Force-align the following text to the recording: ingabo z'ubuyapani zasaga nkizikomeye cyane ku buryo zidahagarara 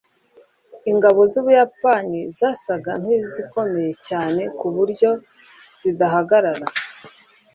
ingabo 0.91 1.19
z'ubuyapani 1.31 2.19
zasaga 2.37 2.91
nkizikomeye 3.01 3.91
cyane 4.07 4.41
ku 4.57 4.67
buryo 4.75 5.11
zidahagarara 5.81 6.67